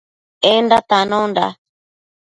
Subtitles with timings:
[0.53, 1.47] Enda tanonda